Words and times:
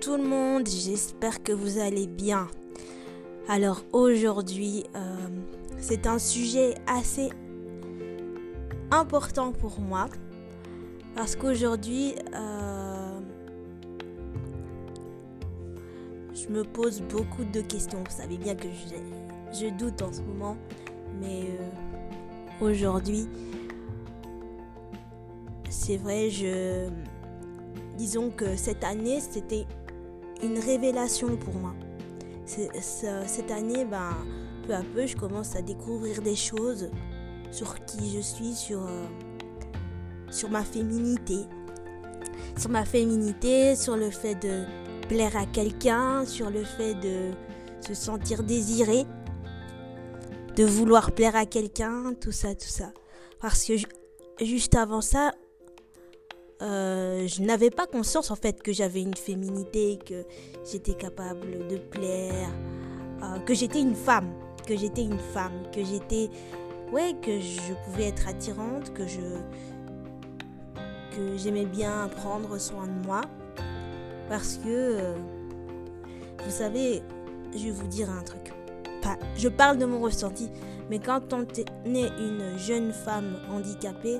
tout 0.00 0.16
le 0.16 0.24
monde, 0.24 0.68
j'espère 0.68 1.42
que 1.42 1.52
vous 1.52 1.78
allez 1.78 2.06
bien. 2.06 2.48
Alors 3.48 3.82
aujourd'hui, 3.92 4.84
euh, 4.94 5.16
c'est 5.78 6.06
un 6.06 6.18
sujet 6.18 6.74
assez 6.86 7.30
important 8.90 9.52
pour 9.52 9.80
moi 9.80 10.08
parce 11.14 11.34
qu'aujourd'hui, 11.34 12.14
euh, 12.34 13.20
je 16.34 16.48
me 16.48 16.62
pose 16.62 17.00
beaucoup 17.02 17.44
de 17.44 17.60
questions. 17.62 17.98
Vous 17.98 18.16
savez 18.16 18.36
bien 18.36 18.54
que 18.54 18.68
je, 18.68 19.58
je 19.58 19.70
doute 19.70 20.02
en 20.02 20.12
ce 20.12 20.20
moment, 20.20 20.56
mais 21.20 21.44
euh, 21.44 22.66
aujourd'hui, 22.66 23.26
c'est 25.70 25.96
vrai, 25.96 26.28
je 26.28 26.88
disons 27.96 28.30
que 28.30 28.56
cette 28.56 28.84
année, 28.84 29.20
c'était 29.20 29.66
une 30.42 30.58
révélation 30.58 31.36
pour 31.36 31.54
moi. 31.54 31.74
Cette 32.44 33.50
année, 33.50 33.84
ben, 33.84 34.14
peu 34.66 34.74
à 34.74 34.82
peu, 34.94 35.06
je 35.06 35.16
commence 35.16 35.56
à 35.56 35.62
découvrir 35.62 36.22
des 36.22 36.36
choses 36.36 36.90
sur 37.50 37.84
qui 37.84 38.12
je 38.14 38.20
suis, 38.20 38.54
sur, 38.54 38.82
euh, 38.86 39.06
sur 40.30 40.50
ma 40.50 40.62
féminité. 40.62 41.38
Sur 42.56 42.70
ma 42.70 42.84
féminité, 42.84 43.76
sur 43.76 43.96
le 43.96 44.10
fait 44.10 44.34
de 44.34 44.64
plaire 45.08 45.36
à 45.36 45.46
quelqu'un, 45.46 46.24
sur 46.24 46.50
le 46.50 46.64
fait 46.64 46.94
de 46.94 47.30
se 47.80 47.94
sentir 47.94 48.42
désiré, 48.42 49.04
de 50.56 50.64
vouloir 50.64 51.12
plaire 51.12 51.36
à 51.36 51.46
quelqu'un, 51.46 52.14
tout 52.20 52.32
ça, 52.32 52.54
tout 52.54 52.68
ça. 52.68 52.92
Parce 53.40 53.64
que 53.64 53.74
juste 54.40 54.74
avant 54.74 55.00
ça, 55.00 55.32
euh, 56.62 57.26
je 57.26 57.42
n'avais 57.42 57.70
pas 57.70 57.86
conscience 57.86 58.30
en 58.30 58.36
fait 58.36 58.62
que 58.62 58.72
j'avais 58.72 59.02
une 59.02 59.16
féminité, 59.16 59.98
que 60.04 60.24
j'étais 60.70 60.94
capable 60.94 61.68
de 61.68 61.76
plaire, 61.76 62.48
euh, 63.22 63.38
que 63.40 63.52
j'étais 63.52 63.80
une 63.80 63.94
femme, 63.94 64.32
que 64.66 64.74
j'étais 64.74 65.02
une 65.02 65.18
femme, 65.18 65.64
que 65.74 65.84
j'étais, 65.84 66.30
ouais, 66.92 67.14
que 67.20 67.40
je 67.40 67.74
pouvais 67.84 68.04
être 68.08 68.26
attirante, 68.26 68.94
que 68.94 69.06
je, 69.06 69.20
que 71.14 71.36
j'aimais 71.36 71.66
bien 71.66 72.08
prendre 72.08 72.58
soin 72.58 72.86
de 72.86 73.06
moi, 73.06 73.20
parce 74.28 74.56
que, 74.56 74.66
euh, 74.66 75.14
vous 76.42 76.50
savez, 76.50 77.02
je 77.54 77.64
vais 77.64 77.70
vous 77.70 77.86
dire 77.86 78.10
un 78.10 78.22
truc. 78.22 78.52
Je 79.36 79.48
parle 79.48 79.78
de 79.78 79.84
mon 79.84 80.00
ressenti, 80.00 80.50
mais 80.90 80.98
quand 80.98 81.32
on 81.32 81.42
est 81.42 82.08
une 82.18 82.58
jeune 82.58 82.92
femme 82.92 83.36
handicapée, 83.52 84.18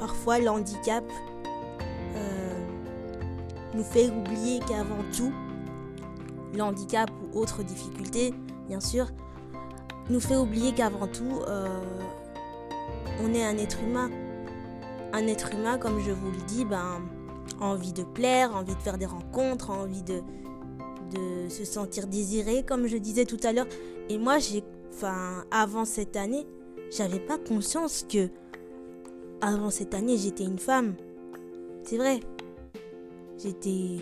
parfois 0.00 0.38
l'handicap 0.38 1.04
euh, 2.16 2.58
nous 3.74 3.84
fait 3.84 4.10
oublier 4.10 4.58
qu'avant 4.60 5.04
tout, 5.16 5.32
l'handicap 6.56 7.10
ou 7.22 7.38
autre 7.38 7.62
difficulté, 7.62 8.34
bien 8.66 8.80
sûr, 8.80 9.06
nous 10.08 10.18
fait 10.18 10.36
oublier 10.36 10.72
qu'avant 10.72 11.06
tout, 11.06 11.40
euh, 11.46 11.68
on 13.22 13.32
est 13.34 13.44
un 13.44 13.56
être 13.58 13.80
humain. 13.82 14.10
Un 15.12 15.26
être 15.26 15.52
humain, 15.54 15.78
comme 15.78 16.00
je 16.00 16.10
vous 16.10 16.30
le 16.30 16.42
dis, 16.48 16.64
ben, 16.64 17.02
envie 17.60 17.92
de 17.92 18.02
plaire, 18.02 18.56
envie 18.56 18.74
de 18.74 18.80
faire 18.80 18.96
des 18.96 19.06
rencontres, 19.06 19.70
envie 19.70 20.02
de, 20.02 20.22
de 21.12 21.48
se 21.48 21.64
sentir 21.64 22.06
désiré, 22.06 22.64
comme 22.64 22.86
je 22.86 22.96
disais 22.96 23.26
tout 23.26 23.40
à 23.44 23.52
l'heure. 23.52 23.66
Et 24.08 24.18
moi, 24.18 24.38
j'ai, 24.38 24.64
enfin, 24.92 25.44
avant 25.50 25.84
cette 25.84 26.16
année, 26.16 26.46
j'avais 26.90 27.20
pas 27.20 27.38
conscience 27.38 28.04
que 28.08 28.30
avant 29.40 29.70
cette 29.70 29.94
année, 29.94 30.16
j'étais 30.18 30.44
une 30.44 30.58
femme. 30.58 30.94
C'est 31.82 31.96
vrai. 31.96 32.20
J'étais 33.42 33.98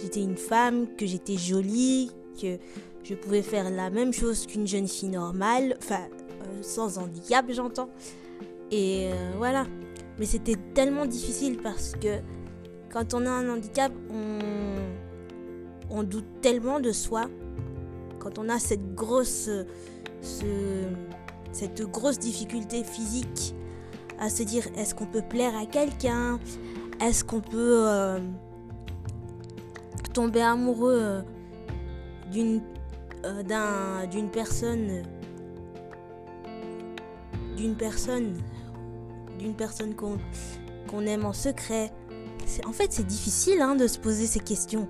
j'étais 0.00 0.22
une 0.22 0.36
femme, 0.36 0.86
que 0.96 1.06
j'étais 1.06 1.36
jolie, 1.36 2.10
que 2.40 2.58
je 3.02 3.14
pouvais 3.14 3.42
faire 3.42 3.70
la 3.70 3.90
même 3.90 4.12
chose 4.12 4.46
qu'une 4.46 4.66
jeune 4.66 4.88
fille 4.88 5.08
normale, 5.08 5.76
enfin 5.78 6.00
euh, 6.42 6.62
sans 6.62 6.98
handicap, 6.98 7.46
j'entends. 7.50 7.90
Et 8.70 9.10
euh, 9.12 9.32
voilà. 9.36 9.66
Mais 10.18 10.26
c'était 10.26 10.56
tellement 10.74 11.06
difficile 11.06 11.58
parce 11.62 11.92
que 11.92 12.18
quand 12.92 13.14
on 13.14 13.24
a 13.26 13.30
un 13.30 13.48
handicap, 13.48 13.92
on, 14.10 14.38
on 15.90 16.02
doute 16.02 16.26
tellement 16.42 16.80
de 16.80 16.92
soi. 16.92 17.26
Quand 18.18 18.38
on 18.38 18.48
a 18.48 18.58
cette 18.58 18.94
grosse, 18.94 19.48
cette 21.52 21.82
grosse 21.82 22.18
difficulté 22.18 22.82
physique 22.82 23.54
à 24.18 24.30
se 24.30 24.42
dire 24.42 24.64
est-ce 24.76 24.94
qu'on 24.94 25.06
peut 25.06 25.22
plaire 25.22 25.56
à 25.56 25.66
quelqu'un? 25.66 26.38
Est-ce 27.00 27.24
qu'on 27.24 27.40
peut 27.40 27.84
euh, 27.88 28.18
tomber 30.12 30.42
amoureux 30.42 30.98
euh, 31.00 31.22
d'une 32.30 32.60
euh, 33.24 34.06
d'une 34.06 34.30
personne 34.30 35.02
d'une 37.56 37.76
personne 37.76 38.34
d'une 39.38 39.54
personne 39.54 39.94
qu'on 39.94 41.06
aime 41.06 41.24
en 41.24 41.32
secret? 41.32 41.92
En 42.66 42.72
fait, 42.72 42.92
c'est 42.92 43.06
difficile 43.06 43.60
hein, 43.60 43.76
de 43.76 43.86
se 43.86 43.98
poser 43.98 44.26
ces 44.26 44.40
questions. 44.40 44.88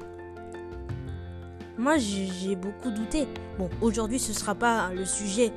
Moi, 1.76 1.96
j'ai 1.98 2.56
beaucoup 2.56 2.90
douté. 2.90 3.26
Bon, 3.58 3.68
aujourd'hui, 3.80 4.18
ce 4.18 4.32
sera 4.32 4.54
pas 4.54 4.92
le 4.92 5.04
sujet 5.04 5.52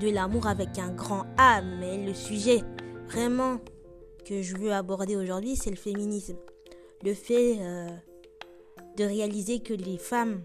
de 0.00 0.10
l'amour 0.10 0.46
avec 0.46 0.78
un 0.78 0.90
grand 0.90 1.26
A, 1.38 1.60
mais 1.62 2.04
le 2.04 2.14
sujet 2.14 2.62
vraiment 3.08 3.58
que 4.24 4.42
je 4.42 4.56
veux 4.56 4.72
aborder 4.72 5.16
aujourd'hui, 5.16 5.56
c'est 5.56 5.70
le 5.70 5.76
féminisme. 5.76 6.36
Le 7.04 7.14
fait 7.14 7.58
euh, 7.60 7.88
de 8.96 9.04
réaliser 9.04 9.60
que 9.60 9.74
les 9.74 9.98
femmes, 9.98 10.42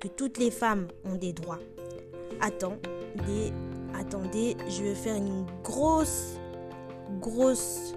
que 0.00 0.08
toutes 0.08 0.38
les 0.38 0.50
femmes 0.50 0.88
ont 1.04 1.16
des 1.16 1.32
droits. 1.32 1.60
Attendez, 2.40 3.52
attendez, 3.98 4.56
je 4.68 4.82
vais 4.82 4.94
faire 4.94 5.16
une 5.16 5.46
grosse, 5.62 6.38
grosse 7.20 7.94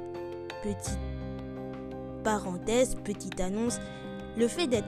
petite 0.63 0.99
parenthèse, 2.23 2.95
petite 3.03 3.39
annonce. 3.39 3.79
Le 4.37 4.47
fait 4.47 4.67
d'être 4.67 4.87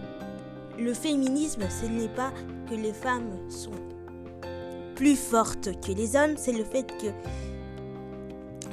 le 0.77 0.93
féminisme, 0.93 1.63
ce 1.69 1.85
n'est 1.85 2.09
pas 2.09 2.31
que 2.69 2.75
les 2.75 2.93
femmes 2.93 3.49
sont 3.49 3.71
plus 4.95 5.15
fortes 5.15 5.69
que 5.81 5.91
les 5.91 6.15
hommes, 6.15 6.35
c'est 6.37 6.51
le 6.51 6.63
fait 6.63 6.85
que 6.97 7.07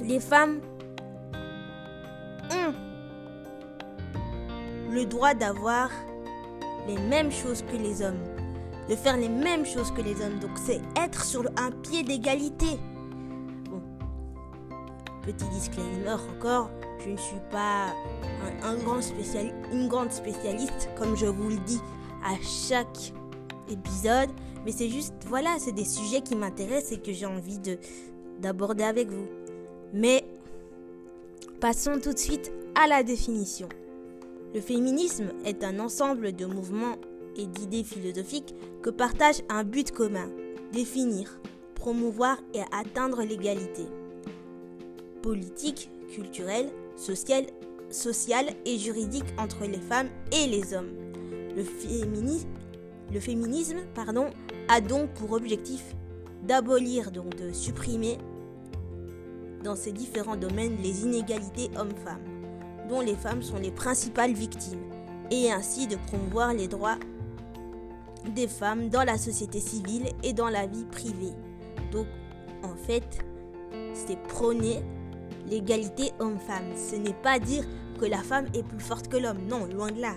les 0.02 0.20
femmes 0.20 0.60
ont 2.52 2.72
le 4.90 5.04
droit 5.04 5.34
d'avoir 5.34 5.90
les 6.86 6.98
mêmes 6.98 7.32
choses 7.32 7.62
que 7.62 7.76
les 7.76 8.02
hommes, 8.02 8.22
de 8.88 8.94
faire 8.94 9.16
les 9.16 9.28
mêmes 9.28 9.66
choses 9.66 9.90
que 9.90 10.00
les 10.00 10.20
hommes. 10.22 10.38
Donc 10.38 10.52
c'est 10.56 10.80
être 10.96 11.24
sur 11.24 11.44
un 11.56 11.70
pied 11.70 12.02
d'égalité. 12.02 12.78
Bon, 13.70 13.82
petit 15.22 15.48
disclaimer 15.48 16.16
encore, 16.36 16.70
je 17.04 17.10
ne 17.10 17.16
suis 17.16 17.40
pas 17.50 17.88
un, 18.62 18.76
grand 18.76 19.00
une 19.72 19.88
grande 19.88 20.12
spécialiste, 20.12 20.88
comme 20.96 21.16
je 21.16 21.26
vous 21.26 21.50
le 21.50 21.58
dis 21.66 21.80
à 22.24 22.34
chaque 22.42 23.12
épisode, 23.68 24.30
mais 24.64 24.72
c'est 24.72 24.88
juste, 24.88 25.14
voilà, 25.26 25.56
c'est 25.58 25.72
des 25.72 25.84
sujets 25.84 26.20
qui 26.20 26.36
m'intéressent 26.36 26.92
et 26.92 27.00
que 27.00 27.12
j'ai 27.12 27.26
envie 27.26 27.58
de 27.58 27.78
d'aborder 28.40 28.84
avec 28.84 29.08
vous. 29.08 29.26
Mais 29.92 30.24
passons 31.60 31.98
tout 32.02 32.12
de 32.12 32.18
suite 32.18 32.52
à 32.74 32.86
la 32.86 33.02
définition. 33.02 33.68
Le 34.54 34.60
féminisme 34.60 35.32
est 35.44 35.64
un 35.64 35.78
ensemble 35.78 36.34
de 36.34 36.46
mouvements 36.46 36.96
et 37.36 37.46
d'idées 37.46 37.84
philosophiques 37.84 38.54
que 38.82 38.90
partagent 38.90 39.42
un 39.48 39.64
but 39.64 39.90
commun, 39.90 40.30
définir, 40.72 41.40
promouvoir 41.74 42.38
et 42.54 42.62
atteindre 42.72 43.22
l'égalité 43.22 43.86
politique, 45.26 45.90
culturelle, 46.14 46.70
sociale, 46.94 47.46
sociale 47.90 48.46
et 48.64 48.78
juridique 48.78 49.24
entre 49.38 49.64
les 49.64 49.80
femmes 49.80 50.08
et 50.30 50.46
les 50.46 50.72
hommes. 50.72 50.92
Le 51.56 51.64
féminisme, 51.64 52.46
le 53.12 53.18
féminisme 53.18 53.78
pardon, 53.92 54.30
a 54.68 54.80
donc 54.80 55.10
pour 55.14 55.32
objectif 55.32 55.82
d'abolir, 56.44 57.10
donc 57.10 57.34
de 57.34 57.52
supprimer 57.52 58.18
dans 59.66 59.74
ces 59.74 59.90
différents 59.90 60.36
domaines 60.36 60.76
les 60.80 61.02
inégalités 61.02 61.70
hommes-femmes, 61.76 62.22
dont 62.88 63.00
les 63.00 63.16
femmes 63.16 63.42
sont 63.42 63.58
les 63.58 63.72
principales 63.72 64.32
victimes, 64.32 64.84
et 65.32 65.50
ainsi 65.50 65.88
de 65.88 65.96
promouvoir 66.06 66.54
les 66.54 66.68
droits 66.68 66.98
des 68.34 68.46
femmes 68.46 68.88
dans 68.90 69.02
la 69.02 69.18
société 69.18 69.58
civile 69.58 70.04
et 70.22 70.32
dans 70.32 70.48
la 70.48 70.68
vie 70.68 70.84
privée. 70.84 71.32
Donc, 71.90 72.06
en 72.62 72.76
fait, 72.76 73.24
c'est 73.92 74.22
prôner 74.28 74.84
l'égalité 75.48 76.12
homme-femme. 76.20 76.76
Ce 76.76 76.94
n'est 76.94 77.12
pas 77.12 77.40
dire 77.40 77.64
que 78.00 78.04
la 78.04 78.18
femme 78.18 78.46
est 78.54 78.62
plus 78.62 78.80
forte 78.80 79.08
que 79.08 79.16
l'homme. 79.16 79.48
Non, 79.48 79.66
loin 79.66 79.90
de 79.90 80.00
là. 80.00 80.14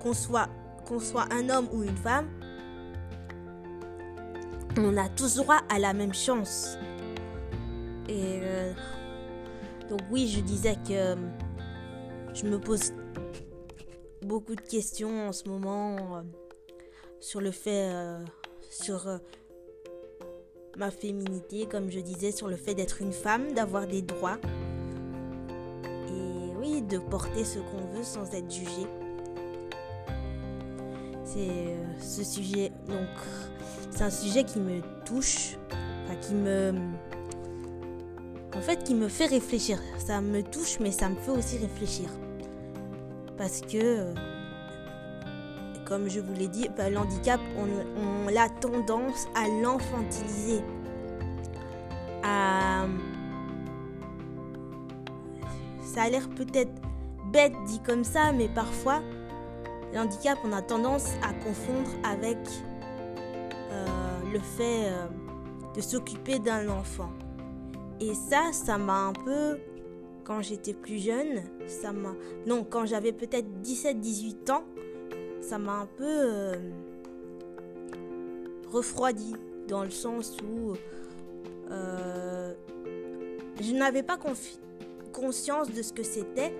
Qu'on 0.00 0.14
soit, 0.14 0.48
qu'on 0.86 1.00
soit 1.00 1.26
un 1.32 1.50
homme 1.50 1.68
ou 1.72 1.82
une 1.82 1.96
femme, 1.96 2.28
on 4.78 4.96
a 4.96 5.08
tous 5.10 5.36
droit 5.36 5.60
à 5.68 5.78
la 5.78 5.92
même 5.92 6.14
chance. 6.14 6.78
Et 8.08 8.40
euh, 8.42 8.72
donc 9.90 10.00
oui, 10.10 10.28
je 10.28 10.40
disais 10.40 10.76
que 10.76 10.92
euh, 10.92 11.16
je 12.32 12.46
me 12.46 12.58
pose 12.58 12.92
beaucoup 14.22 14.54
de 14.54 14.62
questions 14.62 15.28
en 15.28 15.32
ce 15.32 15.46
moment 15.48 15.96
euh, 15.96 16.22
sur 17.20 17.40
le 17.40 17.50
fait, 17.50 17.92
sur 18.70 19.06
ma 20.76 20.90
féminité, 20.90 21.66
comme 21.66 21.90
je 21.90 22.00
disais, 22.00 22.30
sur 22.30 22.48
le 22.48 22.56
fait 22.56 22.74
d'être 22.74 23.02
une 23.02 23.12
femme, 23.12 23.52
d'avoir 23.52 23.86
des 23.86 24.02
droits. 24.02 24.38
Et 25.84 26.56
oui, 26.58 26.80
de 26.82 26.98
porter 26.98 27.44
ce 27.44 27.58
qu'on 27.58 27.86
veut 27.92 28.04
sans 28.04 28.32
être 28.32 28.50
jugé. 28.50 28.86
C'est 31.24 31.76
ce 32.00 32.24
sujet, 32.24 32.70
donc 32.86 33.08
c'est 33.90 34.02
un 34.02 34.10
sujet 34.10 34.44
qui 34.44 34.60
me 34.60 34.80
touche, 35.04 35.58
enfin, 36.04 36.14
qui 36.22 36.34
me 36.34 36.72
en 38.58 38.60
fait 38.60 38.82
qui 38.82 38.94
me 38.94 39.08
fait 39.08 39.26
réfléchir. 39.26 39.78
Ça 39.98 40.20
me 40.20 40.42
touche 40.42 40.80
mais 40.80 40.90
ça 40.90 41.08
me 41.08 41.16
fait 41.16 41.30
aussi 41.30 41.58
réfléchir. 41.58 42.10
Parce 43.36 43.60
que 43.60 44.12
comme 45.88 46.08
je 46.10 46.20
vous 46.20 46.34
l'ai 46.34 46.48
dit, 46.48 46.68
bah, 46.76 46.90
l'handicap, 46.90 47.40
on, 47.56 48.36
a 48.36 48.48
tendance 48.50 49.26
à 49.34 49.48
l'enfantiliser. 49.62 50.62
Ça 55.82 56.02
a 56.02 56.10
l'air 56.10 56.28
peut-être 56.28 56.70
bête 57.32 57.54
dit 57.66 57.80
comme 57.80 58.04
ça, 58.04 58.32
mais 58.32 58.48
parfois, 58.48 59.00
l'handicap, 59.94 60.38
on 60.44 60.52
a 60.52 60.62
tendance 60.62 61.08
à 61.22 61.32
confondre 61.32 61.90
avec 62.04 62.36
euh, 63.72 63.86
le 64.32 64.38
fait 64.38 64.90
euh, 64.90 65.06
de 65.74 65.80
s'occuper 65.80 66.38
d'un 66.38 66.68
enfant. 66.68 67.10
Et 68.00 68.14
ça, 68.14 68.52
ça 68.52 68.78
m'a 68.78 69.06
un 69.06 69.12
peu, 69.12 69.58
quand 70.24 70.40
j'étais 70.40 70.72
plus 70.72 70.98
jeune, 70.98 71.42
ça 71.66 71.92
m'a... 71.92 72.14
Non, 72.46 72.64
quand 72.68 72.86
j'avais 72.86 73.12
peut-être 73.12 73.48
17-18 73.62 74.52
ans, 74.52 74.64
ça 75.40 75.58
m'a 75.58 75.80
un 75.80 75.86
peu 75.86 76.04
euh, 76.04 76.54
refroidi 78.70 79.34
dans 79.66 79.82
le 79.82 79.90
sens 79.90 80.36
où 80.42 80.74
euh, 81.70 82.54
je 83.60 83.72
n'avais 83.72 84.02
pas 84.02 84.18
conscience 85.12 85.70
de 85.70 85.82
ce 85.82 85.92
que 85.92 86.02
c'était, 86.02 86.54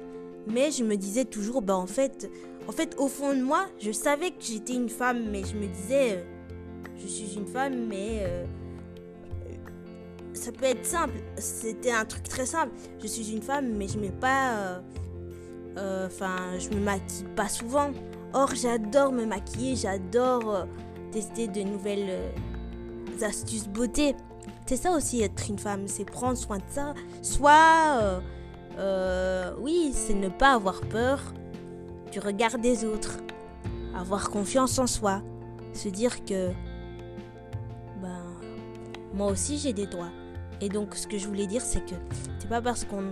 mais 0.46 0.70
je 0.70 0.82
me 0.82 0.96
disais 0.96 1.25
toujours, 1.25 1.62
bah 1.62 1.76
en 1.76 1.87
fait, 1.87 2.29
en 2.67 2.73
fait, 2.73 2.96
au 2.99 3.08
fond 3.08 3.34
de 3.34 3.43
moi, 3.43 3.67
je 3.79 3.93
savais 3.93 4.31
que 4.31 4.43
j'étais 4.43 4.75
une 4.75 4.88
femme, 4.88 5.31
mais 5.31 5.44
je 5.44 5.55
me 5.55 5.67
disais, 5.67 6.17
euh, 6.17 6.23
je 7.00 7.06
suis 7.06 7.34
une 7.37 7.46
femme, 7.46 7.87
mais 7.87 8.26
ça 10.38 10.52
peut 10.52 10.64
être 10.64 10.87
simple. 10.87 11.14
C'était 11.37 11.93
un 11.93 12.05
truc 12.05 12.23
très 12.25 12.46
simple. 12.46 12.73
Je 13.02 13.06
suis 13.06 13.32
une 13.32 13.43
femme, 13.43 13.73
mais 13.76 13.88
je 13.88 13.99
mets 13.99 14.11
pas, 14.11 14.81
enfin, 15.76 16.58
je 16.58 16.70
me 16.70 16.81
maquille 16.81 17.26
pas 17.37 17.49
souvent. 17.49 17.90
Or, 18.35 18.55
j'adore 18.55 19.12
me 19.12 19.25
maquiller, 19.25 19.75
j'adore 19.75 20.55
euh, 20.55 20.64
tester 21.12 21.49
de 21.49 21.62
nouvelles 21.62 22.11
euh, 22.11 22.31
astuces 23.23 23.69
beauté. 23.69 24.14
C'est 24.67 24.76
ça 24.76 24.90
aussi 24.93 25.23
être 25.23 25.49
une 25.49 25.58
femme, 25.58 25.88
c'est 25.88 26.05
prendre 26.05 26.37
soin 26.37 26.58
de 26.58 26.62
ça. 26.69 26.93
Soit, 27.23 28.20
euh, 28.79 29.55
oui, 29.61 29.93
c'est 29.94 30.12
ne 30.12 30.29
pas 30.29 30.52
avoir 30.52 30.82
peur 30.82 31.32
du 32.12 32.20
regard 32.20 32.58
des 32.58 32.84
autres, 32.84 33.17
avoir 33.96 34.29
confiance 34.29 34.79
en 34.79 34.87
soi, 34.87 35.23
se 35.73 35.88
dire 35.88 36.23
que, 36.26 36.50
ben, 38.02 38.25
moi 39.14 39.29
aussi 39.29 39.56
j'ai 39.56 39.73
des 39.73 39.87
droits. 39.87 40.12
Et 40.60 40.69
donc, 40.69 40.94
ce 40.94 41.06
que 41.06 41.19
je 41.19 41.26
voulais 41.26 41.46
dire, 41.46 41.62
c'est 41.62 41.84
que 41.84 41.94
c'est 42.38 42.49
pas 42.49 42.60
parce 42.60 42.84
qu'on 42.84 43.10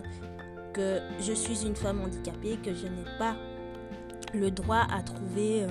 que 0.73 1.01
je 1.21 1.33
suis 1.33 1.65
une 1.65 1.75
femme 1.75 2.03
handicapée 2.03 2.59
que 2.63 2.75
je 2.75 2.87
n'ai 2.87 3.19
pas 3.19 3.35
le 4.35 4.51
droit 4.51 4.87
à 4.91 5.03
trouver 5.03 5.63
euh, 5.63 5.69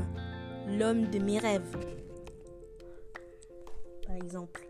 l'homme 0.77 1.07
de 1.07 1.19
mes 1.19 1.38
rêves. 1.38 1.77
Par 4.07 4.16
exemple. 4.16 4.68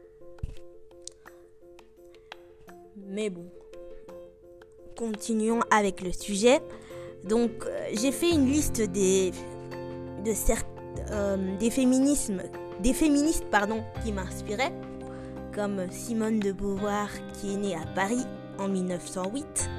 Mais 2.98 3.30
bon, 3.30 3.50
continuons 4.98 5.62
avec 5.72 6.02
le 6.02 6.12
sujet. 6.12 6.60
Donc, 7.24 7.52
euh, 7.66 7.88
j'ai 7.94 8.12
fait 8.12 8.31
une 8.31 8.48
liste 8.48 8.81
des, 8.81 9.31
de 10.24 10.31
euh, 11.12 11.57
des 11.57 11.69
féminismes, 11.69 12.42
des 12.81 12.94
féministes 12.94 13.46
pardon, 13.52 13.84
qui 14.04 14.12
m'inspiraient, 14.12 14.74
comme 15.56 15.90
Simone 15.90 16.40
de 16.40 16.52
Beauvoir, 16.52 17.07
qui 17.34 17.54
est 17.54 17.57
née 17.57 17.75
à 17.75 17.86
Paris 17.96 18.25
en 18.60 18.68
1908, 18.68 19.69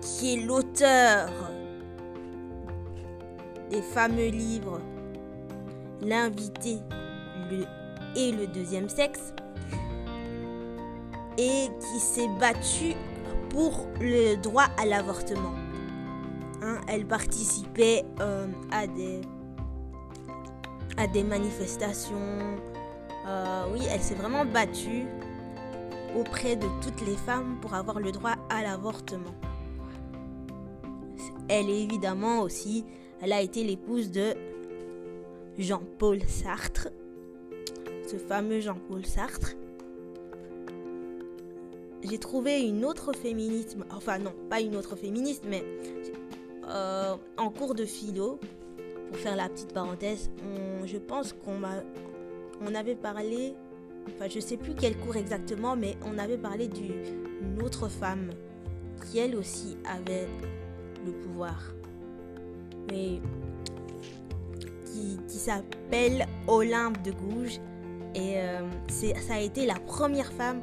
qui 0.00 0.34
est 0.34 0.44
l'auteur 0.44 1.30
des 3.70 3.82
fameux 3.82 4.28
livres 4.28 4.80
L'invité 6.00 6.78
et 8.16 8.32
le 8.32 8.48
deuxième 8.48 8.88
sexe 8.88 9.32
et 11.38 11.68
qui 11.80 12.00
s'est 12.00 12.28
battue 12.40 12.96
pour 13.50 13.86
le 14.00 14.34
droit 14.34 14.66
à 14.76 14.84
l'avortement. 14.84 15.54
Hein, 16.60 16.80
elle 16.88 17.06
participait 17.06 18.04
euh, 18.20 18.48
à, 18.72 18.88
des, 18.88 19.20
à 20.96 21.06
des 21.06 21.22
manifestations. 21.22 22.16
Euh, 23.26 23.64
oui, 23.72 23.80
elle 23.90 24.00
s'est 24.00 24.14
vraiment 24.14 24.44
battue 24.44 25.06
auprès 26.18 26.56
de 26.56 26.66
toutes 26.82 27.06
les 27.06 27.16
femmes 27.16 27.58
pour 27.60 27.74
avoir 27.74 28.00
le 28.00 28.12
droit 28.12 28.34
à 28.50 28.62
l'avortement. 28.62 29.34
Elle 31.48 31.70
évidemment 31.70 32.40
aussi 32.40 32.84
elle 33.24 33.32
a 33.32 33.40
été 33.40 33.62
l'épouse 33.62 34.10
de 34.10 34.34
Jean-Paul 35.56 36.20
Sartre, 36.26 36.88
ce 38.04 38.16
fameux 38.16 38.58
Jean-Paul 38.58 39.06
Sartre. 39.06 39.54
J'ai 42.02 42.18
trouvé 42.18 42.62
une 42.62 42.84
autre 42.84 43.12
féministe, 43.12 43.76
enfin 43.92 44.18
non, 44.18 44.32
pas 44.50 44.60
une 44.60 44.74
autre 44.74 44.96
féministe, 44.96 45.44
mais 45.48 45.62
euh, 46.68 47.14
en 47.36 47.50
cours 47.50 47.76
de 47.76 47.84
philo, 47.84 48.40
pour 49.08 49.18
faire 49.18 49.36
la 49.36 49.48
petite 49.48 49.72
parenthèse, 49.72 50.32
je 50.84 50.98
pense 50.98 51.32
qu'on 51.32 51.62
on 52.66 52.74
avait 52.74 52.94
parlé, 52.94 53.54
enfin 54.08 54.28
je 54.28 54.40
sais 54.40 54.56
plus 54.56 54.74
quel 54.74 54.96
cours 54.96 55.16
exactement, 55.16 55.76
mais 55.76 55.96
on 56.04 56.18
avait 56.18 56.38
parlé 56.38 56.68
d'une 56.68 57.62
autre 57.62 57.88
femme 57.88 58.30
qui 59.04 59.18
elle 59.18 59.36
aussi 59.36 59.76
avait 59.84 60.28
le 61.04 61.12
pouvoir 61.12 61.72
mais 62.90 63.20
qui, 65.28 65.38
s'appelle 65.38 66.26
Olympe 66.46 67.02
de 67.02 67.10
Gouges. 67.10 67.58
Et 68.14 68.38
euh, 68.38 68.60
ça 68.88 69.34
a 69.34 69.40
été 69.40 69.66
la 69.66 69.74
première 69.74 70.32
femme 70.32 70.62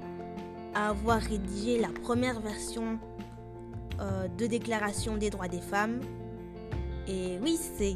à 0.75 0.89
avoir 0.89 1.19
rédigé 1.19 1.79
la 1.79 1.89
première 1.89 2.39
version 2.39 3.00
euh, 4.00 4.27
de 4.27 4.45
Déclaration 4.45 5.17
des 5.17 5.29
droits 5.29 5.47
des 5.47 5.62
femmes. 5.62 6.00
Et 7.07 7.39
oui, 7.41 7.57
c'est 7.77 7.95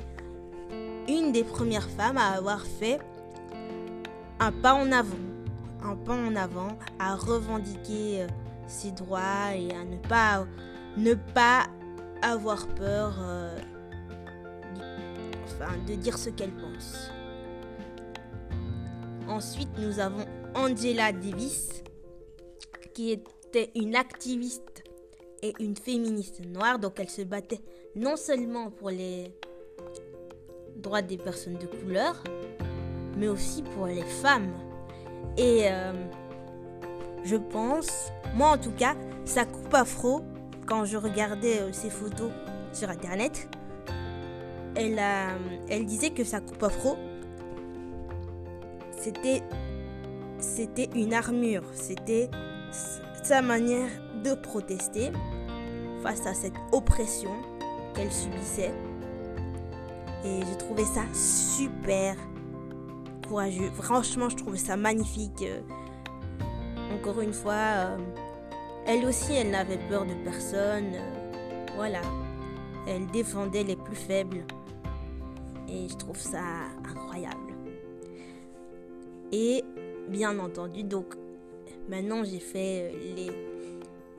une 1.08 1.32
des 1.32 1.44
premières 1.44 1.90
femmes 1.90 2.18
à 2.18 2.32
avoir 2.32 2.66
fait 2.66 3.00
un 4.44 4.52
pas 4.52 4.74
en 4.74 4.92
avant, 4.92 5.16
un 5.84 5.96
pas 5.96 6.14
en 6.14 6.36
avant, 6.36 6.78
à 7.00 7.16
revendiquer 7.16 8.24
euh, 8.24 8.28
ses 8.68 8.92
droits 8.92 9.56
et 9.56 9.72
à 9.72 9.86
ne 9.86 9.98
pas, 9.98 10.46
ne 10.98 11.14
pas 11.14 11.68
avoir 12.22 12.68
peur 12.68 13.14
de 15.88 15.96
dire 15.96 16.18
ce 16.18 16.30
qu'elle 16.30 16.52
pense. 16.52 17.10
Ensuite, 19.28 19.70
nous 19.78 20.00
avons 20.00 20.26
Angela 20.56 21.12
Davis, 21.12 21.84
qui 22.94 23.12
était 23.12 23.72
une 23.76 23.96
activiste 23.96 24.84
et 25.42 25.54
une 25.60 25.78
féministe 25.78 26.46
noire. 26.46 26.80
Donc, 26.80 27.00
elle 27.00 27.10
se 27.10 27.22
battait 27.22 27.62
non 27.96 28.18
seulement 28.18 28.72
pour 28.72 28.90
les 28.90 29.34
droits 30.76 31.02
des 31.02 31.18
personnes 31.18 31.58
de 31.58 31.68
couleur, 31.68 32.22
mais 33.18 33.28
aussi 33.28 33.62
pour 33.62 33.88
les 33.88 34.04
femmes. 34.04 34.52
Et 35.38 35.64
euh, 35.64 35.94
je 37.24 37.36
pense, 37.36 38.12
moi 38.36 38.50
en 38.50 38.58
tout 38.58 38.72
cas, 38.72 38.96
sa 39.26 39.46
coupe 39.46 39.74
afro, 39.74 40.22
quand 40.66 40.86
je 40.86 40.98
regardais 40.98 41.60
euh, 41.60 41.72
ses 41.72 41.90
photos 41.90 42.32
sur 42.72 42.90
Internet, 42.90 43.50
elle, 44.76 45.00
elle 45.70 45.86
disait 45.86 46.10
que 46.10 46.24
sa 46.24 46.40
coupe 46.40 46.64
afro, 46.64 46.98
c'était, 48.98 49.44
c'était 50.40 50.90
une 50.96 51.14
armure, 51.14 51.64
c'était 51.74 52.30
sa 53.24 53.42
manière 53.42 53.90
de 54.24 54.34
protester 54.34 55.12
face 56.02 56.26
à 56.26 56.34
cette 56.34 56.56
oppression 56.72 57.32
qu'elle 57.94 58.12
subissait. 58.12 58.74
Et 60.26 60.40
j'ai 60.40 60.58
trouvé 60.58 60.84
ça 60.86 61.04
super 61.14 62.16
Franchement, 63.76 64.30
je 64.30 64.36
trouvais 64.36 64.58
ça 64.58 64.78
magnifique. 64.78 65.44
Encore 66.94 67.22
une 67.22 67.34
fois, 67.34 67.54
euh, 67.54 67.98
elle 68.86 69.06
aussi, 69.06 69.34
elle 69.34 69.52
n'avait 69.52 69.80
peur 69.90 70.06
de 70.06 70.14
personne. 70.24 70.94
Voilà. 71.76 72.02
Elle 72.88 73.08
défendait 73.08 73.64
les 73.64 73.76
plus 73.76 73.96
faibles. 73.96 74.46
Et 75.68 75.88
je 75.90 75.96
trouve 75.96 76.18
ça 76.18 76.44
incroyable. 76.88 77.54
Et 79.32 79.64
bien 80.10 80.38
entendu, 80.40 80.84
donc 80.84 81.16
maintenant 81.90 82.24
j'ai 82.24 82.40
fait 82.40 82.92
euh, 82.94 83.16
les 83.16 83.32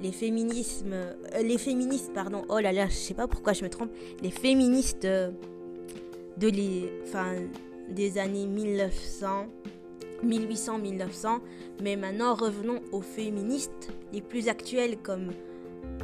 les 0.01 0.13
féminismes 0.13 0.93
euh, 0.93 1.15
les 1.43 1.57
féministes 1.57 2.13
pardon 2.13 2.43
oh 2.49 2.59
là 2.59 2.73
là 2.73 2.89
je 2.89 2.95
sais 2.95 3.15
pas 3.15 3.27
pourquoi 3.27 3.53
je 3.53 3.65
me 3.65 3.71
trompe 3.71 3.91
les 4.23 4.31
féministes 4.31 5.05
euh, 5.05 5.31
de 6.37 6.49
les 6.49 6.93
enfin 7.07 7.37
des 7.91 8.19
années 8.19 8.47
1900 8.47 9.47
1800 10.23 10.79
1900 10.79 11.39
mais 11.83 11.97
maintenant 11.97 12.35
revenons 12.35 12.81
aux 12.93 13.03
féministes 13.03 13.93
les 14.13 14.23
plus 14.23 14.49
actuelles 14.49 14.97
comme 14.99 15.31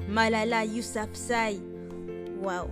Malala 0.08 0.64
Yousafzai 0.64 1.60
waouh 2.42 2.68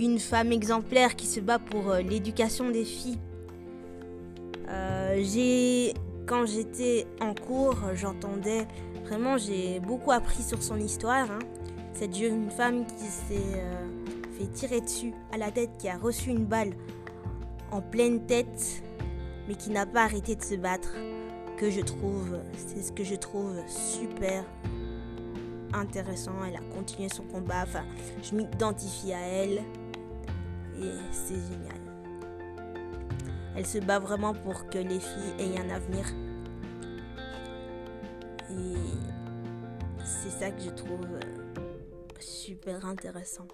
une 0.00 0.18
femme 0.18 0.52
exemplaire 0.52 1.16
qui 1.16 1.26
se 1.26 1.40
bat 1.40 1.58
pour 1.58 1.92
l'éducation 1.94 2.70
des 2.70 2.84
filles 2.84 3.18
j'ai 5.18 5.94
quand 6.26 6.44
j'étais 6.44 7.06
en 7.20 7.34
cours, 7.34 7.76
j'entendais 7.94 8.66
vraiment, 9.04 9.38
j'ai 9.38 9.80
beaucoup 9.80 10.10
appris 10.12 10.42
sur 10.42 10.62
son 10.62 10.76
histoire. 10.76 11.30
Hein. 11.30 11.38
Cette 11.94 12.14
jeune 12.14 12.50
femme 12.50 12.84
qui 12.84 13.04
s'est 13.04 13.54
euh, 13.54 13.86
fait 14.36 14.48
tirer 14.48 14.80
dessus 14.80 15.12
à 15.32 15.38
la 15.38 15.50
tête, 15.50 15.70
qui 15.78 15.88
a 15.88 15.96
reçu 15.96 16.30
une 16.30 16.44
balle 16.44 16.72
en 17.70 17.80
pleine 17.80 18.26
tête, 18.26 18.82
mais 19.48 19.54
qui 19.54 19.70
n'a 19.70 19.86
pas 19.86 20.04
arrêté 20.04 20.36
de 20.36 20.42
se 20.42 20.54
battre, 20.54 20.94
que 21.56 21.70
je 21.70 21.80
trouve, 21.80 22.38
c'est 22.54 22.82
ce 22.82 22.92
que 22.92 23.04
je 23.04 23.14
trouve 23.14 23.56
super 23.68 24.44
intéressant. 25.72 26.32
Elle 26.46 26.56
a 26.56 26.74
continué 26.74 27.08
son 27.08 27.24
combat, 27.24 27.62
enfin, 27.62 27.84
je 28.22 28.34
m'identifie 28.34 29.12
à 29.12 29.20
elle 29.20 29.62
et 30.78 30.92
c'est 31.10 31.34
génial. 31.34 31.80
Elle 33.56 33.66
se 33.66 33.78
bat 33.78 33.98
vraiment 33.98 34.34
pour 34.34 34.66
que 34.66 34.78
les 34.78 35.00
filles 35.00 35.34
aient 35.38 35.58
un 35.58 35.70
avenir. 35.70 36.04
Et 38.50 38.76
c'est 40.04 40.30
ça 40.30 40.50
que 40.50 40.60
je 40.60 40.70
trouve 40.70 41.06
super 42.20 42.84
intéressant. 42.84 43.48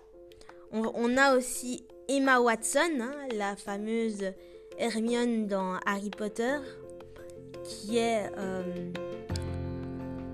On, 0.72 1.16
a 1.18 1.36
aussi 1.36 1.84
Emma 2.08 2.40
Watson, 2.40 3.00
hein, 3.00 3.12
la 3.36 3.54
fameuse 3.56 4.32
Hermione 4.78 5.46
dans 5.46 5.76
Harry 5.86 6.10
Potter, 6.10 6.56
qui 7.64 7.98
est 7.98 8.30
euh, 8.38 8.62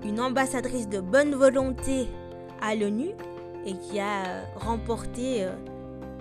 une 0.03 0.19
ambassadrice 0.19 0.89
de 0.89 0.99
bonne 0.99 1.35
volonté 1.35 2.07
à 2.61 2.75
l'ONU 2.75 3.11
et 3.65 3.73
qui 3.73 3.99
a 3.99 4.45
remporté, 4.55 5.43
euh, 5.43 5.51